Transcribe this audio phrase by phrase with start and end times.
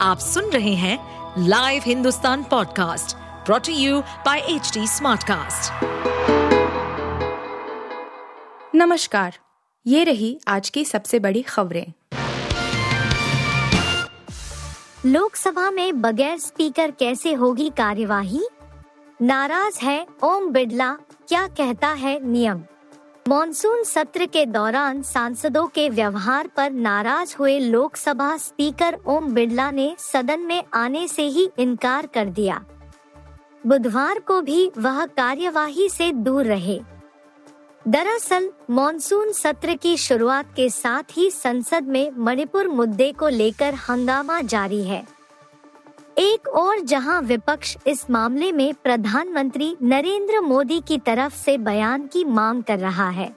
[0.00, 0.98] आप सुन रहे हैं
[1.38, 5.72] live Hindustan podcast brought to you by H smartcast.
[8.74, 9.38] नमस्कार
[9.86, 11.92] ये रही आज की सबसे बड़ी खबरें।
[15.06, 18.46] लोकसभा में बगैर स्पीकर कैसे होगी कार्यवाही?
[19.22, 20.92] नाराज़ है ओम बिड़ला
[21.28, 22.62] क्या कहता है नियम?
[23.28, 29.94] मॉनसून सत्र के दौरान सांसदों के व्यवहार पर नाराज़ हुए लोकसभा स्पीकर ओम बिड़ला ने
[29.98, 32.64] सदन में आने से ही इनकार कर दिया।
[33.66, 36.78] बुधवार को भी वह कार्यवाही से दूर रहे।
[37.88, 44.40] दरअसल मॉनसून सत्र की शुरुआत के साथ ही संसद में मणिपुर मुद्दे को लेकर हंगामा
[44.40, 45.15] जारी है।
[46.18, 52.24] एक और जहाँ विपक्ष इस मामले में प्रधानमंत्री नरेंद्र मोदी की तरफ़ से बयान की
[52.24, 53.36] मांग कर रहा है।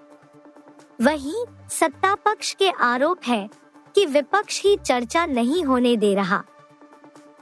[1.02, 3.50] वहीं सत्ता पक्ष के आरोप है
[3.96, 6.38] कि विपक्ष ही चर्चा नहीं होने दे रहा।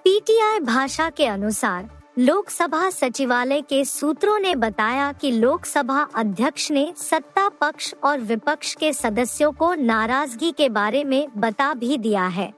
[0.04, 1.90] पीटीआई भाषा के अनुसार
[2.20, 8.94] लोकसभा सचिवालय के सूत्रों ने बताया कि लोकसभा अध्यक्ष ने सत्ता पक्ष और विपक्ष के
[8.94, 12.54] सदस्यों को नाराज़गी के बारे में बता भी दिया है।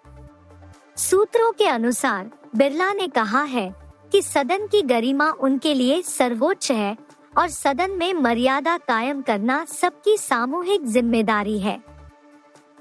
[0.99, 3.69] सूत्रों के अनुसार, बिरला ने कहा है
[4.11, 6.97] कि सदन की गरिमा उनके लिए सर्वोच्च है
[7.37, 11.79] और सदन में मर्यादा कायम करना सबकी सामूहिक ज़िम्मेदारी है।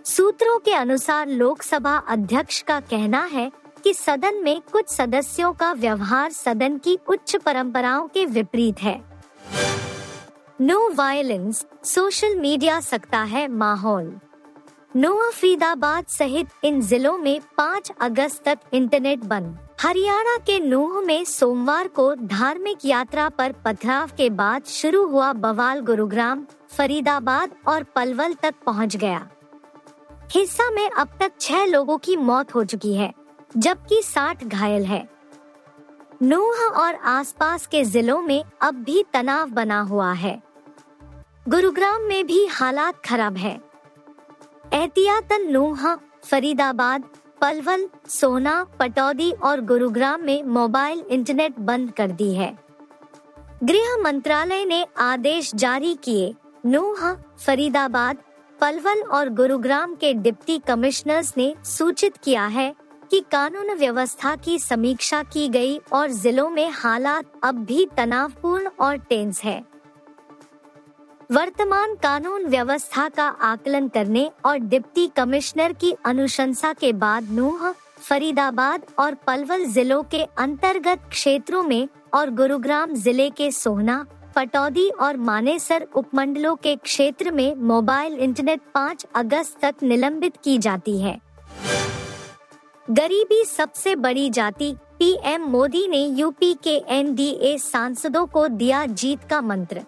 [0.04, 3.50] सूत्रों के अनुसार लोकसभा अध्यक्ष का कहना है
[3.84, 9.00] कि सदन में कुछ सदस्यों का व्यवहार सदन की उच्च परंपराओं के विपरीत है।
[10.60, 14.18] नो वायलेंस, सोशल मीडिया सकता है माहौल।
[14.96, 21.24] नोआ फरीदाबाद सहित इन जिलों में 5 अगस्त तक इंटरनेट बंद। हरियाणा के नूह में
[21.24, 28.34] सोमवार को धार्मिक यात्रा पर पथराव के बाद शुरू हुआ बवाल गुरुग्राम, फरीदाबाद और पलवल
[28.34, 29.28] तक पहुँच गया।
[30.30, 33.12] हिस्सा में अब तक छह लोगों की मौत हो चुकी है,
[33.56, 35.08] जबकि 60 घायल है।
[36.22, 40.42] नूह और आसपास के जिलों में अब भी तनाव बना हुआ है।
[41.48, 43.67] गुरुग्राम में भी हालात खराब है।
[44.72, 47.04] एहतियातन नूहा फरीदाबाद,
[47.40, 52.58] पलवल, सोना, पटौदी और गुरुग्राम में मोबाइल इंटरनेट बंद कर दी है।
[53.64, 56.34] गृह मंत्रालय ने आदेश जारी किए।
[56.66, 58.16] नूहा फरीदाबाद,
[58.60, 62.74] पलवल और गुरुग्राम के डिप्टी कमिश्नर्स ने सूचित किया है
[63.10, 68.96] कि कानून व्यवस्था की समीक्षा की गई और जिलों में हालात अब भी तनावपूर्ण और
[68.96, 69.67] टेंस है।
[71.30, 78.86] वर्तमान कानून व्यवस्था का आकलन करने और डिप्टी कमिश्नर की अनुशंसा के बाद नूह, फरीदाबाद
[78.98, 84.04] और पलवल जिलों के अंतर्गत क्षेत्रों में और गुरुग्राम ज़िले के सोहना,
[84.36, 90.98] पटौदी और मानेसर उपमंडलों के क्षेत्र में मोबाइल इंटरनेट 5 अगस्त तक निलंबित की जाती
[91.00, 91.18] है।
[92.88, 99.40] गरीबी सबसे बड़ी जाति, पीएम मोदी ने यूपी के एनडीए सांसदों को दिया जीत का
[99.42, 99.84] मंत्र।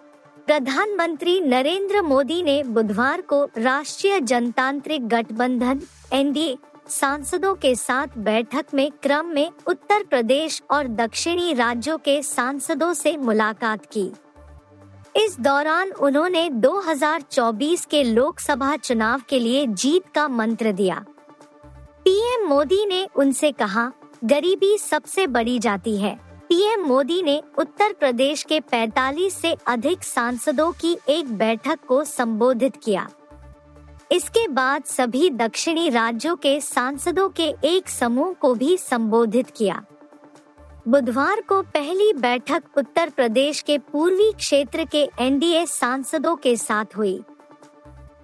[0.51, 5.81] प्रधानमंत्री नरेंद्र मोदी ने बुधवार को राष्ट्रीय जनतांत्रिक गठबंधन,
[6.13, 12.93] एनडीए, सांसदों के साथ बैठक में क्रम में उत्तर प्रदेश और दक्षिणी राज्यों के सांसदों
[12.93, 14.13] से मुलाकात की।
[15.17, 21.05] इस दौरान उन्होंने 2024 के लोकसभा चुनाव के लिए जीत का मंत्र दिया।
[22.05, 23.93] पीएम मोदी ने उनसे कहा,
[24.25, 30.73] गरीबी सबसे बड़ी जाती है। पीएम मोदी ने उत्तर प्रदेश के 45 से अधिक सांसदों
[30.73, 33.09] की एक बैठक को संबोधित किया।
[34.13, 39.85] इसके बाद सभी दक्षिणी राज्यों के सांसदों के एक समूह को भी संबोधित किया।
[40.89, 47.23] बुधवार को पहली बैठक उत्तर प्रदेश के पूर्वी क्षेत्र के एनडीए सांसदों के साथ हुई।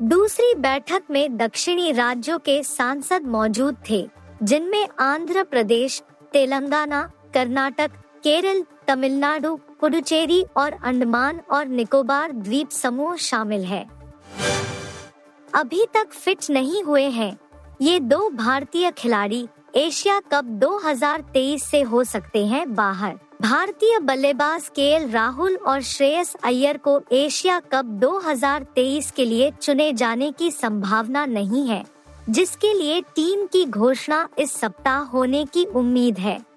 [0.02, 4.08] दूसरी बैठक में दक्षिणी राज्यों के सांसद मौजूद थे,
[4.42, 7.90] जिनमें आंध्र प्रदेश, तेलंगाना, कर्नाटक
[8.26, 13.84] केरल, तमिलनाडु, पुडुचेरी और अंडमान और निकोबार द्वीप समूह शामिल है।
[15.54, 17.38] अभी तक फिट नहीं हुए हैं।
[17.80, 25.08] ये दो भारतीय खिलाड़ी एशिया कप 2023 से हो सकते हैं बाहर। भारतीय बल्लेबाज केएल
[25.10, 31.66] राहुल और श्रेयस अय्यर को एशिया कप 2023 के लिए चुने जाने की संभावना नहीं
[31.68, 31.84] है,
[32.30, 36.55] जिसके लिए टीम की घोषणा इस सप्ताह होने की उम्मीद है।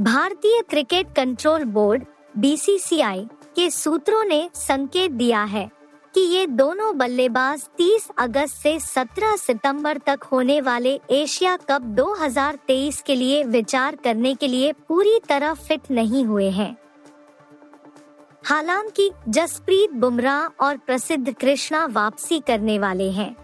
[0.00, 2.04] भारतीय क्रिकेट कंट्रोल बोर्ड
[2.38, 5.70] बीसीसीआई के सूत्रों ने संकेत दिया है
[6.14, 13.00] कि ये दोनों बल्लेबाज 30 अगस्त से 17 सितंबर तक होने वाले एशिया कप 2023
[13.00, 16.76] के लिए विचार करने के लिए पूरी तरह फिट नहीं हुए हैं।
[18.44, 23.36] हालाँकि जसप्रीत बुमराह और प्रसिद्ध कृष्णा वापसी करने वाले हैं।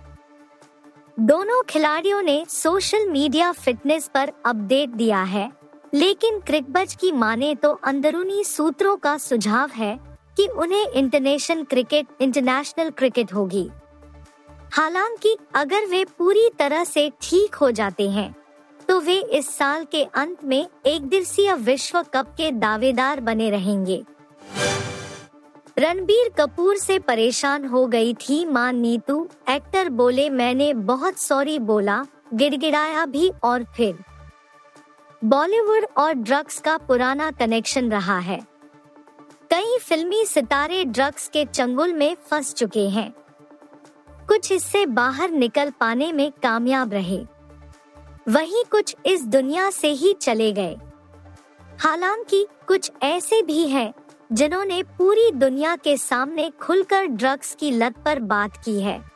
[1.20, 5.61] दोनों खिलाड़ियों ने सोशल मीडिया फिटनेस पर अपडेट दिया है।
[5.92, 9.98] लेकिन क्रिकबज की माने तो अंदरूनी सूत्रों का सुझाव है
[10.36, 13.68] कि उन्हें इंटरनेशनल क्रिकेट इंटरनेशनल क्रिकेट होगी।
[14.72, 18.34] हालाँकि अगर वे पूरी तरह से ठीक हो जाते हैं
[18.88, 24.02] तो वे इस साल के अंत में एक दिवसीय विश्व कप के दावेदार बने रहेंगे।
[25.78, 32.04] रणबीर कपूर से परेशान हो गई थी माँ नीतू। एक्टर बोले, मैंने बहुत सॉरी बोला,
[32.34, 33.98] गिड़गिड़ाया भी और फिर।
[35.24, 38.40] बॉलीवुड और ड्रग्स का पुराना कनेक्शन रहा है।
[39.50, 43.14] कई फिल्मी सितारे ड्रग्स के चंगुल में फंस चुके हैं।
[44.26, 47.26] कुछ इससे बाहर निकल पाने में कामयाब रहे।
[48.28, 50.76] वहीं कुछ इस दुनिया से ही चले गए।
[51.80, 53.94] हालाँकि कुछ ऐसे भी हैं
[54.32, 59.10] जिन्होंने पूरी दुनिया के सामने खुलकर ड्रग्स की लत पर बात की है।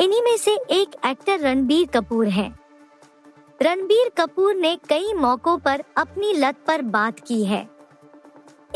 [0.00, 2.65] इन्हीं में से एक एक्टर रणबीर कपूर हैं।
[3.62, 7.60] रणबीर कपूर ने कई मौकों पर अपनी लत पर बात की है।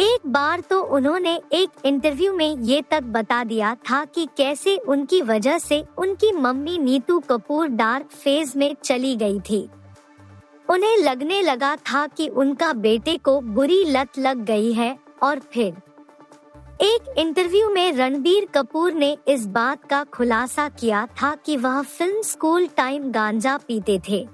[0.00, 5.20] एक बार तो उन्होंने एक इंटरव्यू में ये तक बता दिया था कि कैसे उनकी
[5.22, 9.68] वजह से उनकी mummy Neetu Kapoor dark phase में चली गई थी।
[10.68, 15.76] उन्हें लगने लगा था कि उनका बेटे को बुरी लत लग गई है और फिर
[16.82, 22.22] एक इंटरव्यू में रणबीर कपूर ने इस बात का खुलासा किया था कि वह फ़िल्म
[22.22, 24.26] स्कूल टाइम गांजा पीते थे।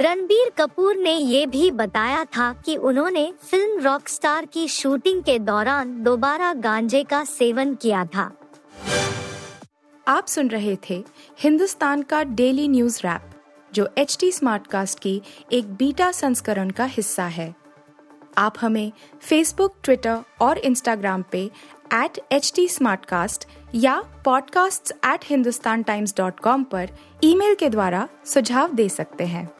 [0.00, 6.02] रणबीर कपूर ने ये भी बताया था कि उन्होंने फ़िल्म रॉकस्टार की शूटिंग के दौरान
[6.02, 8.32] दोबारा गांजे का सेवन किया था।
[10.08, 11.04] आप सुन रहे थे
[11.38, 13.22] हिंदुस्तान का डेली न्यूज़ रैप,
[13.72, 17.54] जो एच टी स्मार्टकास्ट की एक बीटा संस्करण का हिस्सा है।
[18.38, 18.92] आप हमें
[19.22, 21.50] फेसबुक ट्विटर और इंस्टाग्राम पे
[21.94, 22.68] एट एच टी
[23.74, 26.88] या podcasts@hindustantimes.com पर
[27.24, 29.59] ईमेल के द्वारा सुझाव दे सकते हैं।